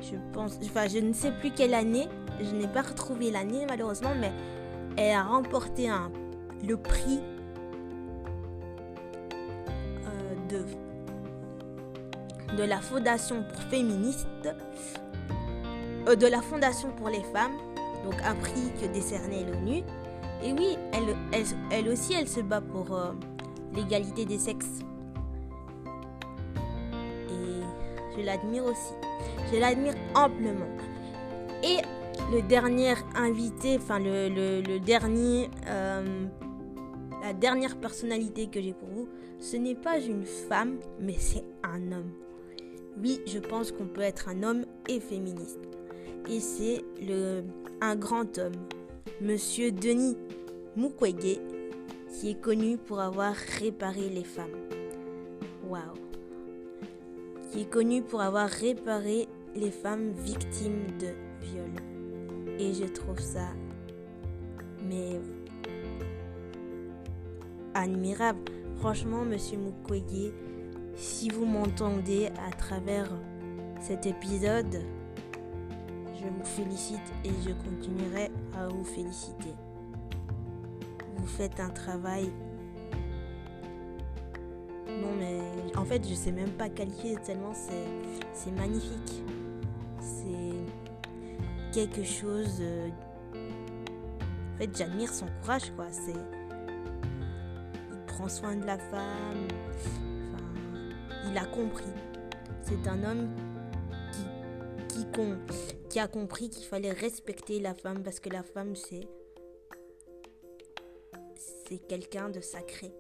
je 0.03 0.17
ne 0.99 1.13
sais 1.13 1.33
plus 1.41 1.51
quelle 1.51 1.75
année, 1.75 2.09
je 2.41 2.55
n'ai 2.55 2.69
pas 2.69 2.83
retrouvé 2.83 3.31
l'année 3.31 3.65
malheureusement, 3.67 4.15
mais 4.19 4.33
elle 4.97 5.15
a 5.15 5.23
remporté 5.23 5.89
le 6.67 6.77
prix 6.77 7.21
euh, 10.05 10.35
de, 10.51 10.65
de 12.57 12.65
la 12.65 12.81
Fondation 12.81 13.45
pour 13.45 13.63
féministes, 13.63 14.49
euh, 16.09 16.17
de 16.17 16.27
la 16.27 16.41
Fondation 16.41 16.91
pour 16.97 17.09
les 17.09 17.23
femmes, 17.23 17.57
donc 18.05 18.15
un 18.25 18.35
prix 18.35 18.73
que 18.81 18.87
décernait 18.87 19.45
l'ONU. 19.45 19.83
Et 20.43 20.53
oui, 20.53 20.77
elle, 21.71 21.89
aussi, 21.89 22.15
elle 22.15 22.29
se 22.29 22.41
bat 22.41 22.61
pour 22.61 22.95
euh, 22.95 23.13
l'égalité 23.75 24.25
des 24.25 24.39
sexes. 24.39 24.81
Et 27.31 28.17
je 28.17 28.25
l'admire 28.25 28.65
aussi. 28.65 28.95
Je 29.53 29.59
l'admire 29.59 29.95
amplement. 30.15 30.69
Et 31.63 31.79
le 32.33 32.43
dernier 32.43 32.95
invité, 33.17 33.79
enfin 33.79 33.99
le, 33.99 34.79
dernier, 34.79 35.51
euh, 35.67 36.27
la 37.23 37.33
dernière 37.33 37.77
personnalité 37.77 38.47
que 38.47 38.61
j'ai 38.61 38.75
pour 38.75 38.89
vous, 38.89 39.09
ce 39.41 39.57
n'est 39.57 39.75
pas 39.75 39.99
une 39.99 40.25
femme, 40.25 40.79
mais 41.01 41.17
c'est 41.19 41.45
un 41.65 41.93
homme. 41.93 42.13
Oui, 43.01 43.21
je 43.27 43.39
pense 43.39 43.73
qu'on 43.73 43.87
peut 43.87 44.01
être 44.01 44.29
un 44.29 44.43
homme 44.43 44.65
et 44.89 45.01
féministe. 45.01 45.78
Et 46.29 46.41
c'est 46.41 46.85
le 47.01 47.43
un 47.81 47.97
grand 47.97 48.39
homme, 48.39 48.67
Monsieur 49.21 49.71
Denis 49.71 50.17
Mukwege, 50.77 51.39
qui 52.13 52.31
est 52.31 52.41
connu 52.41 52.77
pour 52.77 53.01
avoir 53.01 53.35
réparé 53.35 54.09
les 54.09 54.25
femmes. 54.25 54.69
Waouh. 55.69 55.83
Qui 57.51 57.63
est 57.63 57.71
connu 57.71 58.03
pour 58.03 58.21
avoir 58.21 58.49
réparé 58.49 59.29
les 59.55 59.71
femmes 59.71 60.11
victimes 60.11 60.87
de 60.99 61.09
viol. 61.47 61.71
Et 62.59 62.75
je 62.75 62.85
trouve 62.85 63.21
ça, 63.21 63.49
mais 64.89 65.21
admirable. 67.75 68.41
Franchement, 68.79 69.25
Monsieur 69.25 69.59
Mukwege, 69.59 70.33
si 70.97 71.29
vous 71.31 71.47
m'entendez 71.47 72.29
à 72.47 72.51
travers 72.51 73.11
cet 73.81 74.07
épisode, 74.07 74.83
je 76.21 76.27
vous 76.27 76.45
félicite 76.45 77.13
et 77.25 77.31
je 77.45 77.51
continuerai 77.51 78.31
à 78.57 78.69
vous 78.69 78.85
féliciter. 78.85 79.55
Vous 81.17 81.27
faites 81.27 81.61
un 81.61 81.71
travail. 81.71 82.31
Non 84.89 85.15
mais 85.19 85.39
en 85.77 85.85
fait 85.85 86.07
je 86.09 86.15
sais 86.15 86.33
même 86.33 86.51
pas 86.51 86.69
qualifier 86.69 87.17
tellement 87.25 87.53
c'est 88.33 88.51
magnifique. 88.53 89.23
C'est 90.01 90.55
quelque 91.73 92.05
chose. 92.05 92.59
Euh, 92.61 92.89
en 93.35 94.59
fait, 94.59 94.77
j'admire 94.77 95.13
son 95.13 95.27
courage, 95.43 95.71
quoi. 95.77 95.87
C'est. 95.91 96.13
Il 96.13 97.99
prend 98.07 98.29
soin 98.29 98.57
de 98.57 98.65
la 98.65 98.79
femme. 98.79 99.49
Enfin, 100.35 100.45
il 101.31 101.39
a 101.39 101.45
compris. 101.45 101.93
C'est 102.63 102.89
un 102.89 103.03
homme 103.05 103.29
qui, 104.89 105.05
qui, 105.05 105.07
qui 105.89 106.01
a 106.01 106.09
compris 106.09 106.51
qu'il 106.51 106.65
fallait 106.65 106.93
respecter 106.93 107.61
la 107.61 107.75
femme 107.75 108.03
parce 108.03 108.21
que 108.21 108.29
la 108.29 108.43
femme, 108.43 108.75
c'est. 108.77 109.09
C'est 111.69 111.79
quelqu'un 111.87 112.31
de 112.31 112.41
sacré. 112.41 112.91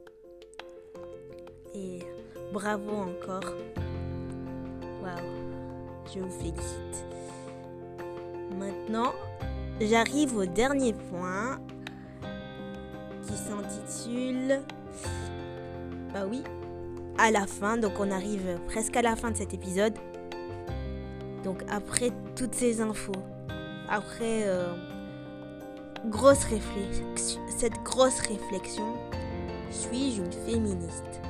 Et 1.74 2.00
bravo 2.52 2.90
encore. 2.90 3.54
Waouh. 5.02 5.48
Je 6.14 6.20
vous 6.20 6.30
félicite. 6.30 7.06
Maintenant, 8.58 9.12
j'arrive 9.80 10.36
au 10.36 10.46
dernier 10.46 10.92
point 10.92 11.60
qui 13.22 13.34
s'intitule... 13.34 14.62
Bah 16.12 16.26
oui, 16.28 16.42
à 17.18 17.30
la 17.30 17.46
fin, 17.46 17.76
donc 17.76 17.92
on 17.98 18.10
arrive 18.10 18.58
presque 18.66 18.96
à 18.96 19.02
la 19.02 19.16
fin 19.16 19.30
de 19.30 19.36
cet 19.36 19.52
épisode. 19.52 19.94
Donc 21.44 21.62
après 21.70 22.10
toutes 22.38 22.54
ces 22.54 22.80
infos, 22.80 23.10
après 23.88 24.44
euh, 24.46 24.72
grosse 26.06 26.44
réflexion, 26.44 27.40
cette 27.48 27.82
grosse 27.82 28.20
réflexion, 28.20 28.94
suis-je 29.72 30.22
une 30.22 30.32
féministe? 30.32 31.20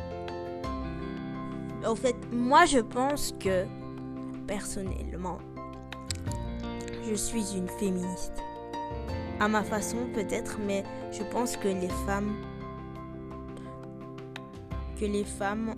En 1.86 1.94
fait, 1.94 2.14
moi 2.30 2.66
je 2.66 2.80
pense 2.80 3.34
que 3.40 3.64
personnellement, 4.46 5.38
je 7.08 7.14
suis 7.14 7.56
une 7.56 7.68
féministe. 7.68 8.34
À 9.40 9.48
ma 9.48 9.62
façon 9.62 9.96
peut-être, 10.12 10.58
mais 10.66 10.84
je 11.10 11.22
pense 11.22 11.56
que 11.56 11.68
les 11.68 11.88
femmes 12.06 12.34
que 15.00 15.06
les 15.06 15.24
femmes 15.24 15.74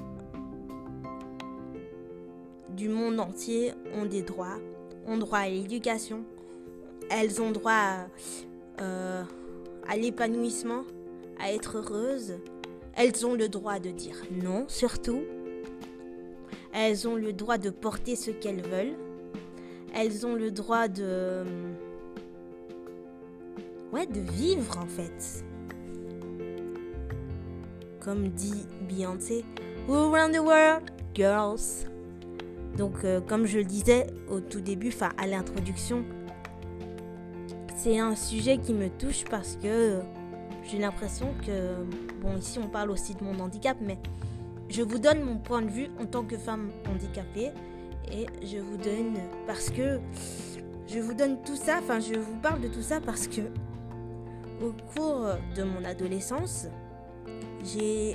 du 2.70 2.88
monde 2.88 3.20
entier 3.20 3.74
ont 3.94 4.06
des 4.06 4.22
droits, 4.22 4.58
ont 5.06 5.18
droit 5.18 5.38
à 5.38 5.48
l'éducation, 5.48 6.24
elles 7.10 7.40
ont 7.42 7.50
droit 7.50 7.72
à, 7.72 8.06
euh, 8.80 9.24
à 9.88 9.96
l'épanouissement, 9.96 10.84
à 11.38 11.52
être 11.52 11.78
heureuses. 11.78 12.38
Elles 12.94 13.26
ont 13.26 13.34
le 13.34 13.48
droit 13.48 13.78
de 13.78 13.90
dire 13.90 14.16
non 14.30 14.64
surtout. 14.68 15.22
Elles 16.72 17.08
ont 17.08 17.16
le 17.16 17.32
droit 17.32 17.58
de 17.58 17.70
porter 17.70 18.14
ce 18.14 18.30
qu'elles 18.30 18.62
veulent 18.62 18.96
elles 19.94 20.26
ont 20.26 20.34
le 20.34 20.50
droit 20.50 20.88
de. 20.88 21.44
Ouais, 23.92 24.06
de 24.06 24.20
vivre 24.20 24.78
en 24.78 24.86
fait. 24.86 25.44
Comme 28.00 28.28
dit 28.28 28.66
Beyoncé, 28.88 29.44
We 29.88 29.96
around 29.98 30.34
the 30.34 30.40
world, 30.40 30.90
girls? 31.14 31.89
Donc, 32.76 33.04
euh, 33.04 33.20
comme 33.20 33.46
je 33.46 33.58
le 33.58 33.64
disais 33.64 34.06
au 34.28 34.40
tout 34.40 34.60
début, 34.60 34.88
enfin 34.88 35.10
à 35.18 35.26
l'introduction, 35.26 36.04
c'est 37.76 37.98
un 37.98 38.14
sujet 38.14 38.58
qui 38.58 38.74
me 38.74 38.88
touche 38.88 39.24
parce 39.30 39.56
que 39.56 40.00
j'ai 40.64 40.78
l'impression 40.78 41.34
que, 41.46 41.84
bon, 42.20 42.36
ici 42.36 42.58
on 42.62 42.68
parle 42.68 42.90
aussi 42.90 43.14
de 43.14 43.24
mon 43.24 43.38
handicap, 43.40 43.76
mais 43.80 43.98
je 44.68 44.82
vous 44.82 44.98
donne 44.98 45.22
mon 45.22 45.38
point 45.38 45.62
de 45.62 45.70
vue 45.70 45.88
en 46.00 46.06
tant 46.06 46.22
que 46.22 46.36
femme 46.36 46.70
handicapée 46.88 47.50
Et 48.12 48.26
je 48.44 48.58
vous 48.58 48.76
donne, 48.76 49.18
parce 49.46 49.70
que 49.70 49.98
je 50.86 51.00
vous 51.00 51.14
donne 51.14 51.42
tout 51.42 51.56
ça, 51.56 51.78
enfin 51.78 52.00
je 52.00 52.18
vous 52.18 52.36
parle 52.36 52.60
de 52.60 52.68
tout 52.68 52.82
ça 52.82 53.00
parce 53.00 53.26
que 53.26 53.42
au 54.62 54.72
cours 54.94 55.26
de 55.56 55.62
mon 55.62 55.84
adolescence, 55.84 56.66
j'ai 57.64 58.14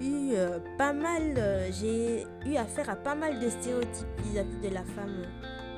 eu 0.00 0.32
euh, 0.34 0.58
pas 0.78 0.92
mal, 0.92 1.34
euh, 1.36 1.70
j'ai 1.72 2.24
eu 2.46 2.56
affaire 2.56 2.90
à 2.90 2.96
pas 2.96 3.14
mal 3.14 3.38
de 3.38 3.48
stéréotypes 3.48 4.06
vis-à-vis 4.24 4.68
de 4.68 4.74
la 4.74 4.84
femme 4.84 5.22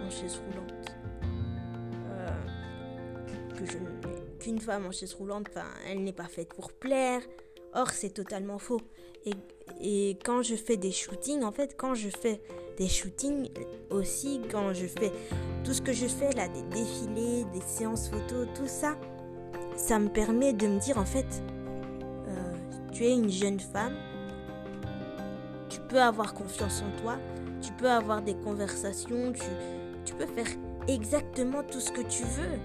en 0.04 0.10
chaise 0.10 0.40
roulante. 0.46 0.96
Euh, 2.10 3.56
que 3.56 3.66
je 3.66 3.78
qu'une 4.38 4.60
femme 4.60 4.86
en 4.86 4.90
chaise 4.90 5.14
roulante, 5.14 5.48
elle 5.88 6.02
n'est 6.02 6.12
pas 6.12 6.28
faite 6.28 6.52
pour 6.54 6.72
plaire. 6.72 7.22
Or, 7.74 7.90
c'est 7.90 8.10
totalement 8.10 8.58
faux. 8.58 8.80
Et, 9.24 9.34
et, 9.80 10.18
quand 10.24 10.42
je 10.42 10.56
fais 10.56 10.76
des 10.76 10.90
shootings, 10.90 11.42
en 11.42 11.52
fait, 11.52 11.76
quand 11.76 11.94
je 11.94 12.08
fais 12.08 12.42
des 12.76 12.88
shootings 12.88 13.48
aussi, 13.90 14.40
quand 14.50 14.74
je 14.74 14.86
fais 14.86 15.12
tout 15.62 15.72
ce 15.72 15.80
que 15.80 15.92
je 15.92 16.06
fais 16.06 16.32
là, 16.32 16.48
des 16.48 16.62
défilés, 16.62 17.44
des 17.52 17.60
séances 17.60 18.08
photos, 18.08 18.48
tout 18.54 18.66
ça, 18.66 18.98
ça 19.76 19.98
me 20.00 20.08
permet 20.08 20.52
de 20.52 20.66
me 20.66 20.80
dire 20.80 20.98
en 20.98 21.04
fait, 21.04 21.42
tu 22.92 23.04
es 23.06 23.12
une 23.14 23.30
jeune 23.30 23.58
femme, 23.58 23.96
peux 25.92 26.00
avoir 26.00 26.32
confiance 26.32 26.82
en 26.82 27.02
toi, 27.02 27.16
tu 27.60 27.70
peux 27.72 27.90
avoir 27.90 28.22
des 28.22 28.34
conversations, 28.34 29.32
tu, 29.34 29.42
tu 30.06 30.14
peux 30.14 30.24
faire 30.24 30.46
exactement 30.88 31.62
tout 31.62 31.80
ce 31.80 31.92
que 31.92 32.00
tu 32.00 32.22
veux. 32.22 32.58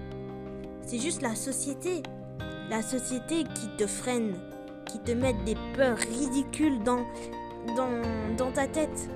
C'est 0.80 0.98
juste 0.98 1.20
la 1.20 1.34
société. 1.34 2.02
La 2.70 2.82
société 2.82 3.44
qui 3.44 3.68
te 3.76 3.86
freine, 3.86 4.34
qui 4.86 4.98
te 5.00 5.12
met 5.12 5.34
des 5.44 5.56
peurs 5.74 5.98
ridicules 5.98 6.82
dans, 6.82 7.04
dans, 7.76 8.02
dans 8.36 8.50
ta 8.50 8.66
tête. 8.66 9.10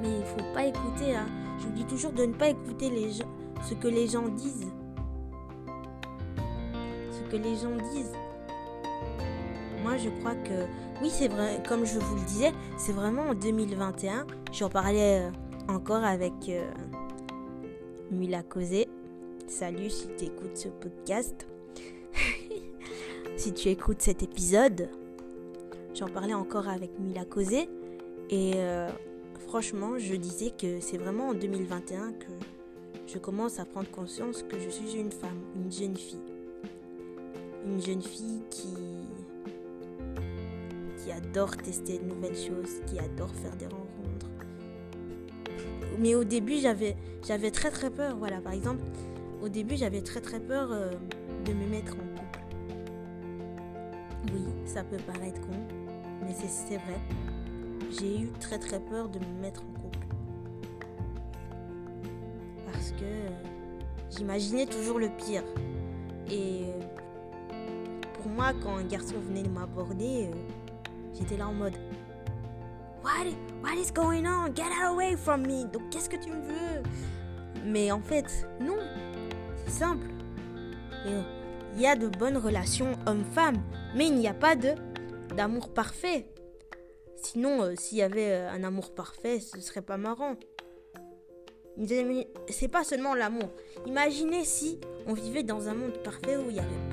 Mais 0.00 0.08
il 0.08 0.24
faut 0.24 0.54
pas 0.54 0.66
écouter. 0.66 1.16
Hein. 1.16 1.26
Je 1.58 1.64
vous 1.64 1.72
dis 1.72 1.84
toujours 1.86 2.12
de 2.12 2.24
ne 2.24 2.32
pas 2.32 2.48
écouter 2.48 2.90
les 2.90 3.10
gens, 3.10 3.28
ce 3.68 3.74
que 3.74 3.88
les 3.88 4.06
gens 4.06 4.28
disent. 4.28 4.72
Ce 7.10 7.30
que 7.30 7.36
les 7.36 7.56
gens 7.56 7.76
disent. 7.92 8.12
Je 9.96 10.10
crois 10.20 10.34
que 10.34 10.66
oui, 11.00 11.08
c'est 11.10 11.28
vrai. 11.28 11.62
Comme 11.66 11.86
je 11.86 11.98
vous 11.98 12.16
le 12.16 12.24
disais, 12.26 12.52
c'est 12.76 12.92
vraiment 12.92 13.22
en 13.22 13.34
2021. 13.34 14.26
J'en 14.52 14.68
parlais 14.68 15.22
euh, 15.22 15.30
encore 15.68 16.04
avec 16.04 16.32
euh, 16.48 16.70
Mila 18.10 18.42
Causé. 18.42 18.88
Salut 19.46 19.88
si 19.88 20.08
tu 20.18 20.24
écoutes 20.26 20.56
ce 20.56 20.68
podcast. 20.68 21.46
si 23.36 23.54
tu 23.54 23.68
écoutes 23.68 24.02
cet 24.02 24.22
épisode, 24.22 24.90
j'en 25.94 26.08
parlais 26.08 26.34
encore 26.34 26.68
avec 26.68 26.98
Mila 26.98 27.24
Causé. 27.24 27.68
Et 28.30 28.52
euh, 28.56 28.90
franchement, 29.46 29.98
je 29.98 30.14
disais 30.16 30.50
que 30.50 30.80
c'est 30.80 30.98
vraiment 30.98 31.28
en 31.28 31.34
2021 31.34 32.12
que 32.12 32.32
je 33.06 33.18
commence 33.18 33.58
à 33.58 33.64
prendre 33.64 33.90
conscience 33.90 34.42
que 34.42 34.58
je 34.58 34.68
suis 34.68 34.96
une 34.96 35.12
femme, 35.12 35.40
une 35.56 35.72
jeune 35.72 35.96
fille. 35.96 36.18
Une 37.66 37.82
jeune 37.82 38.02
fille 38.02 38.42
qui 38.50 38.68
adore 41.18 41.56
tester 41.56 41.98
de 41.98 42.04
nouvelles 42.04 42.36
choses, 42.36 42.80
qui 42.86 42.98
adore 42.98 43.30
faire 43.34 43.56
des 43.56 43.66
rencontres. 43.66 44.26
Mais 45.98 46.14
au 46.14 46.24
début, 46.24 46.58
j'avais, 46.58 46.96
j'avais 47.26 47.50
très 47.50 47.70
très 47.70 47.90
peur. 47.90 48.16
Voilà, 48.16 48.40
par 48.40 48.52
exemple, 48.52 48.82
au 49.42 49.48
début, 49.48 49.76
j'avais 49.76 50.02
très 50.02 50.20
très 50.20 50.40
peur 50.40 50.70
euh, 50.72 50.90
de 51.44 51.52
me 51.52 51.66
mettre 51.66 51.94
en 51.94 52.18
couple. 52.18 52.38
Oui, 54.32 54.42
ça 54.64 54.82
peut 54.84 54.96
paraître 55.06 55.40
con, 55.40 55.56
mais 56.22 56.34
c'est 56.34 56.76
vrai 56.76 57.00
j'ai 57.90 58.20
eu 58.20 58.30
très 58.40 58.58
très 58.58 58.80
peur 58.80 59.08
de 59.08 59.18
me 59.18 59.40
mettre 59.40 59.62
en 59.62 59.80
couple. 59.80 59.98
Parce 62.70 62.90
que 62.92 63.04
euh, 63.04 63.30
j'imaginais 64.16 64.66
toujours 64.66 64.98
le 64.98 65.08
pire. 65.08 65.44
Et 66.30 66.64
euh, 66.64 67.56
pour 68.14 68.30
moi, 68.30 68.52
quand 68.62 68.76
un 68.76 68.84
garçon 68.84 69.14
venait 69.26 69.42
de 69.42 69.48
m'aborder, 69.48 70.30
euh, 71.18 71.22
j'étais 71.22 71.36
là 71.36 71.48
en 71.48 71.52
mode 71.52 71.74
What, 73.02 73.26
what 73.62 73.74
is 73.74 73.92
going 73.92 74.26
on? 74.26 74.54
Get 74.54 74.70
away 74.84 75.16
from 75.16 75.42
me! 75.42 75.64
Donc 75.64 75.90
qu'est-ce 75.90 76.08
que 76.08 76.16
tu 76.16 76.30
me 76.30 76.42
veux? 76.42 76.82
Mais 77.64 77.90
en 77.90 78.00
fait, 78.00 78.46
non. 78.60 78.78
C'est 79.64 79.72
simple. 79.72 80.06
Il 81.74 81.80
y 81.80 81.86
a 81.86 81.96
de 81.96 82.08
bonnes 82.08 82.36
relations 82.36 82.92
homme-femme, 83.06 83.56
mais 83.94 84.06
il 84.06 84.14
n'y 84.14 84.28
a 84.28 84.34
pas 84.34 84.56
de 84.56 84.74
d'amour 85.36 85.72
parfait. 85.72 86.26
Sinon, 87.16 87.62
euh, 87.62 87.74
s'il 87.76 87.98
y 87.98 88.02
avait 88.02 88.32
euh, 88.32 88.50
un 88.50 88.64
amour 88.64 88.94
parfait, 88.94 89.40
ce 89.40 89.60
serait 89.60 89.82
pas 89.82 89.96
marrant. 89.96 90.34
C'est 92.48 92.68
pas 92.68 92.82
seulement 92.82 93.14
l'amour. 93.14 93.50
Imaginez 93.86 94.44
si 94.44 94.80
on 95.06 95.12
vivait 95.12 95.44
dans 95.44 95.68
un 95.68 95.74
monde 95.74 95.96
parfait 96.02 96.36
où 96.36 96.48
il 96.48 96.54
n'y 96.54 96.60
avait 96.60 96.87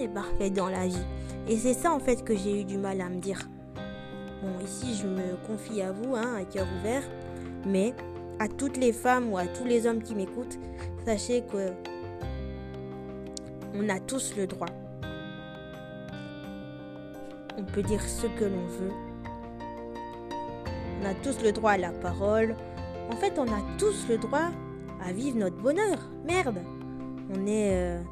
n'est 0.00 0.08
parfait 0.08 0.50
dans 0.50 0.68
la 0.68 0.86
vie. 0.86 1.06
Et 1.48 1.56
c'est 1.56 1.74
ça 1.74 1.92
en 1.92 2.00
fait 2.00 2.24
que 2.24 2.36
j'ai 2.36 2.60
eu 2.60 2.64
du 2.64 2.78
mal 2.78 3.00
à 3.00 3.08
me 3.08 3.20
dire. 3.20 3.48
Bon, 4.42 4.64
ici 4.64 4.94
je 4.94 5.06
me 5.06 5.36
confie 5.46 5.82
à 5.82 5.92
vous, 5.92 6.14
hein, 6.14 6.36
à 6.38 6.44
cœur 6.44 6.66
ouvert, 6.80 7.02
mais 7.66 7.94
à 8.38 8.48
toutes 8.48 8.76
les 8.76 8.92
femmes 8.92 9.32
ou 9.32 9.38
à 9.38 9.46
tous 9.46 9.64
les 9.64 9.86
hommes 9.86 10.02
qui 10.02 10.14
m'écoutent, 10.14 10.58
sachez 11.04 11.42
que 11.42 11.72
on 13.74 13.88
a 13.88 14.00
tous 14.00 14.34
le 14.36 14.46
droit 14.46 14.66
on 17.60 17.64
peut 17.64 17.82
dire 17.82 18.02
ce 18.02 18.26
que 18.26 18.44
l'on 18.44 18.66
veut. 18.66 18.92
On 21.00 21.06
a 21.06 21.14
tous 21.22 21.42
le 21.42 21.52
droit 21.52 21.72
à 21.72 21.78
la 21.78 21.90
parole. 21.90 22.56
En 23.10 23.16
fait, 23.16 23.38
on 23.38 23.46
a 23.46 23.60
tous 23.78 24.06
le 24.08 24.18
droit 24.18 24.50
à 25.04 25.12
vivre 25.12 25.38
notre 25.38 25.56
bonheur. 25.56 25.98
Merde. 26.24 26.58
On 27.34 27.46
est 27.46 27.70
euh, 27.74 28.02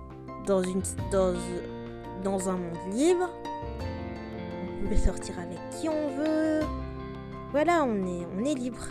dans, 0.47 0.63
une, 0.63 0.83
dans, 1.11 1.35
dans 2.23 2.49
un 2.49 2.57
monde 2.57 2.95
libre. 2.95 3.31
On 4.83 4.89
peut 4.89 4.97
sortir 4.97 5.39
avec 5.39 5.59
qui 5.71 5.89
on 5.89 6.09
veut. 6.17 6.61
Voilà, 7.51 7.85
on 7.85 8.07
est, 8.07 8.27
on 8.37 8.45
est 8.45 8.55
libre. 8.55 8.87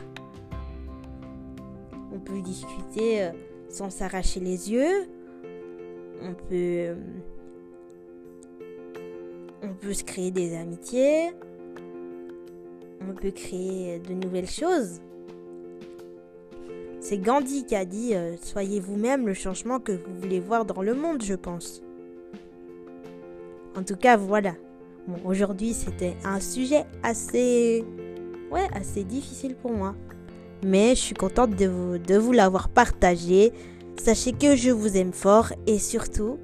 On 2.12 2.20
peut 2.20 2.42
discuter 2.42 3.24
euh, 3.24 3.32
sans 3.70 3.90
s'arracher 3.90 4.40
les 4.40 4.72
yeux. 4.72 5.08
On 6.22 6.34
peut 6.34 6.46
euh, 6.54 6.96
on 9.64 9.74
peut 9.74 9.94
se 9.94 10.04
créer 10.04 10.32
des 10.32 10.56
amitiés, 10.56 11.32
on 13.02 13.14
peut 13.14 13.32
créer 13.32 14.00
de 14.00 14.14
nouvelles 14.14 14.50
choses. 14.50 15.02
C'est 17.00 17.20
Gandhi 17.20 17.66
qui 17.66 17.76
a 17.76 17.86
dit 17.86 18.14
euh, 18.14 18.36
Soyez 18.42 18.80
vous-même 18.80 19.28
le 19.28 19.34
changement 19.34 19.80
que 19.80 19.92
vous 19.92 20.20
voulez 20.20 20.40
voir 20.40 20.66
dans 20.66 20.82
le 20.82 20.94
monde, 20.94 21.24
je 21.24 21.36
pense. 21.36 21.82
En 23.78 23.84
tout 23.84 23.96
cas, 23.96 24.18
voilà. 24.18 24.54
Aujourd'hui, 25.24 25.74
c'était 25.74 26.18
un 26.26 26.40
sujet 26.40 26.86
assez. 27.04 27.86
Ouais, 28.52 28.68
assez 28.74 29.04
difficile 29.04 29.56
pour 29.56 29.72
moi. 29.72 29.94
Mais 30.66 30.96
je 30.96 31.02
suis 31.02 31.14
contente 31.14 31.56
de 31.56 31.68
vous, 31.68 31.98
de 32.00 32.18
vous 32.18 32.32
l'avoir 32.32 32.70
partagé. 32.70 33.54
Sachez 33.98 34.32
que 34.32 34.56
je 34.56 34.72
vous 34.72 34.98
aime 34.98 35.14
fort 35.14 35.54
et 35.68 35.80
surtout, 35.80 36.38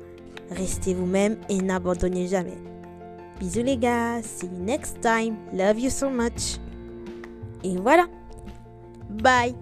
restez 0.51 0.93
vous-même 0.93 1.37
et 1.49 1.57
n'abandonnez 1.57 2.27
jamais. 2.27 2.57
Bisous 3.39 3.63
les 3.63 3.77
gars, 3.77 4.21
see 4.21 4.47
you 4.47 4.63
next 4.63 5.01
time, 5.01 5.35
love 5.53 5.79
you 5.79 5.89
so 5.89 6.09
much. 6.09 6.59
Et 7.63 7.77
voilà, 7.77 8.05
bye. 9.09 9.55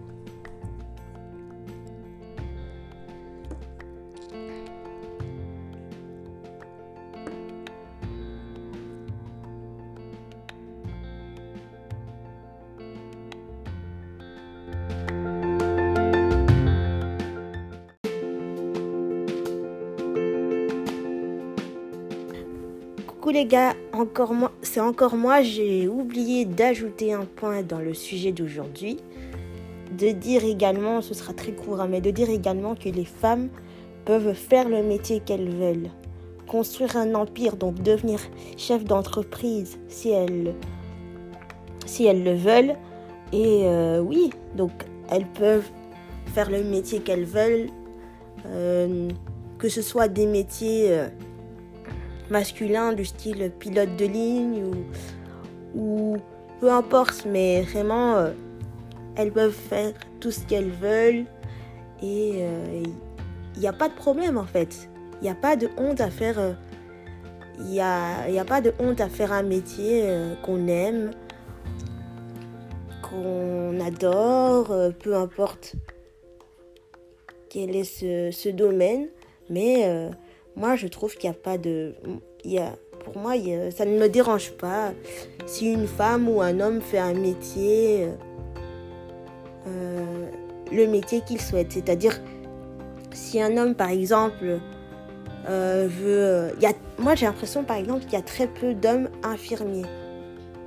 Les 23.29 23.45
gars, 23.45 23.75
encore 23.93 24.33
moi, 24.33 24.51
c'est 24.63 24.79
encore 24.79 25.15
moi, 25.15 25.43
j'ai 25.43 25.87
oublié 25.87 26.45
d'ajouter 26.45 27.13
un 27.13 27.25
point 27.25 27.61
dans 27.61 27.79
le 27.79 27.93
sujet 27.93 28.31
d'aujourd'hui. 28.31 28.97
De 29.97 30.09
dire 30.09 30.43
également, 30.43 31.01
ce 31.01 31.13
sera 31.13 31.31
très 31.33 31.51
court, 31.51 31.81
hein, 31.81 31.87
mais 31.87 32.01
de 32.01 32.09
dire 32.09 32.29
également 32.29 32.73
que 32.73 32.89
les 32.89 33.05
femmes 33.05 33.49
peuvent 34.05 34.33
faire 34.33 34.67
le 34.67 34.81
métier 34.81 35.19
qu'elles 35.19 35.49
veulent. 35.49 35.89
Construire 36.47 36.97
un 36.97 37.13
empire, 37.13 37.57
donc 37.57 37.75
devenir 37.83 38.19
chef 38.57 38.83
d'entreprise 38.83 39.77
si 39.87 40.09
elles, 40.09 40.55
si 41.85 42.05
elles 42.05 42.23
le 42.23 42.33
veulent. 42.33 42.75
Et 43.33 43.65
euh, 43.65 43.99
oui, 43.99 44.31
donc 44.55 44.71
elles 45.09 45.27
peuvent 45.27 45.69
faire 46.33 46.49
le 46.49 46.63
métier 46.63 46.99
qu'elles 46.99 47.25
veulent, 47.25 47.69
euh, 48.47 49.09
que 49.59 49.69
ce 49.69 49.83
soit 49.83 50.07
des 50.07 50.25
métiers... 50.25 50.87
Euh, 50.89 51.07
masculin 52.31 52.93
du 52.93 53.05
style 53.05 53.51
pilote 53.59 53.95
de 53.97 54.05
ligne 54.05 54.63
ou 55.75 56.17
peu 56.59 56.71
importe, 56.71 57.25
mais 57.25 57.61
vraiment, 57.61 58.15
euh, 58.15 58.31
elles 59.15 59.31
peuvent 59.31 59.51
faire 59.51 59.93
tout 60.19 60.31
ce 60.31 60.39
qu'elles 60.45 60.71
veulent 60.71 61.25
et 62.01 62.43
il 63.55 63.59
n'y 63.59 63.67
a 63.67 63.73
pas 63.73 63.89
de 63.89 63.93
problème 63.93 64.37
en 64.37 64.45
fait. 64.45 64.89
Il 65.21 65.25
n'y 65.25 65.29
a 65.29 65.35
pas 65.35 65.55
de 65.55 65.69
honte 65.77 66.01
à 66.01 66.09
faire. 66.09 66.55
Il 67.59 67.65
n'y 67.65 67.79
a, 67.79 68.23
a, 68.23 68.45
pas 68.45 68.61
de 68.61 68.73
honte 68.79 69.01
à 69.01 69.09
faire 69.09 69.31
un 69.31 69.43
métier 69.43 70.03
qu'on 70.41 70.67
aime, 70.67 71.11
qu'on 73.03 73.79
adore, 73.79 74.73
peu 74.99 75.15
importe 75.15 75.75
quel 77.49 77.75
est 77.75 77.83
ce 77.83 78.49
domaine. 78.49 79.09
Mais 79.49 80.09
moi, 80.55 80.75
je 80.75 80.87
trouve 80.87 81.15
qu'il 81.15 81.29
n'y 81.29 81.35
a 81.35 81.39
pas 81.39 81.57
de. 81.57 81.95
Il 82.43 82.51
y 82.51 82.59
a, 82.59 82.73
pour 83.05 83.17
moi, 83.17 83.33
ça 83.71 83.85
ne 83.85 83.97
me 83.97 84.09
dérange 84.09 84.51
pas 84.51 84.91
si 85.45 85.71
une 85.71 85.87
femme 85.87 86.27
ou 86.27 86.41
un 86.41 86.59
homme 86.59 86.81
fait 86.81 86.99
un 86.99 87.13
métier, 87.13 88.09
euh, 89.67 90.25
le 90.71 90.87
métier 90.87 91.21
qu'il 91.21 91.39
souhaite. 91.39 91.71
C'est-à-dire, 91.71 92.19
si 93.13 93.41
un 93.41 93.57
homme, 93.57 93.75
par 93.75 93.89
exemple, 93.89 94.59
euh, 95.49 95.87
veut. 95.89 96.53
Y 96.61 96.65
a, 96.67 96.73
moi, 96.99 97.15
j'ai 97.15 97.25
l'impression, 97.25 97.63
par 97.63 97.77
exemple, 97.77 98.01
qu'il 98.01 98.13
y 98.13 98.17
a 98.17 98.21
très 98.21 98.47
peu 98.47 98.73
d'hommes 98.73 99.09
infirmiers. 99.23 99.85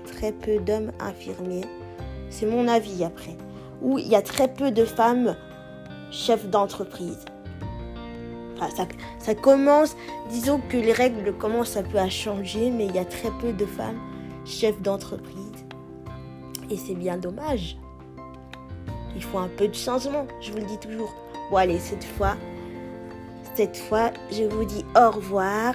Très 0.07 0.33
peu 0.33 0.59
d'hommes 0.59 0.93
infirmiers. 1.01 1.67
C'est 2.31 2.47
mon 2.47 2.69
avis 2.69 3.05
après. 3.05 3.37
Ou 3.83 3.99
il 3.99 4.09
y 4.09 4.17
a 4.17 4.23
très 4.23 4.49
peu 4.49 4.71
de 4.71 4.85
femmes 4.85 5.37
chefs 6.11 6.49
d'entreprise 6.49 7.25
ça, 9.19 9.35
commence, 9.35 9.97
disons 10.31 10.61
que 10.69 10.77
les 10.77 10.93
règles 10.93 11.33
commencent 11.35 11.77
un 11.77 11.83
peu 11.83 11.99
à 11.99 12.09
changer, 12.09 12.71
mais 12.71 12.87
il 12.87 12.95
y 12.95 12.99
a 12.99 13.05
très 13.05 13.31
peu 13.41 13.53
de 13.53 13.67
femmes 13.67 14.01
chefs 14.45 14.81
d'entreprise. 14.81 15.35
Et 16.71 16.77
c'est 16.77 16.95
bien 16.95 17.17
dommage. 17.17 17.77
Il 19.15 19.23
faut 19.23 19.39
un 19.39 19.49
peu 19.49 19.69
de 19.69 19.75
changement, 19.75 20.27
je 20.41 20.53
vous 20.53 20.59
le 20.59 20.65
dis 20.65 20.79
toujours. 20.79 21.15
Bon 21.51 21.57
allez, 21.57 21.79
cette 21.79 22.05
fois, 22.05 22.37
cette 23.55 23.77
fois, 23.77 24.11
je 24.31 24.45
vous 24.45 24.65
dis 24.65 24.85
au 24.97 25.11
revoir 25.11 25.75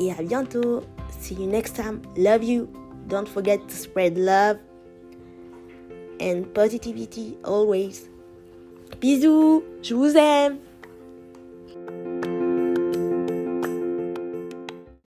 et 0.00 0.12
à 0.12 0.22
bientôt. 0.22 0.80
See 1.20 1.34
you 1.34 1.46
next 1.46 1.76
time. 1.76 2.00
Love 2.16 2.42
you. 2.42 2.68
Don't 3.08 3.28
forget 3.28 3.58
to 3.68 3.74
spread 3.74 4.16
love 4.16 4.56
and 6.20 6.44
positivity 6.54 7.36
always. 7.44 8.08
Bisous, 9.00 9.62
je 9.82 9.94
vous 9.94 10.16
aime. 10.16 10.58